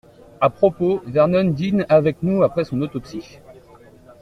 À 0.39 0.49
propos, 0.49 0.99
Vernon 1.05 1.43
dîne 1.51 1.85
avec 1.87 2.23
nous 2.23 2.41
après 2.41 2.65
son 2.65 2.81
autopsie. 2.81 3.37